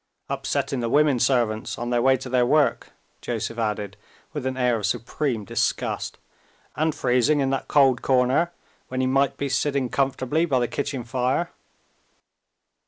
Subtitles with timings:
[0.29, 3.97] "Upsetting the women servants, on their way to their work," Joseph added,
[4.33, 6.17] with an air of supreme disgust
[6.75, 8.51] "and freezing in that cold corner,
[8.87, 11.51] when he might be sitting comfortably by the kitchen fire!"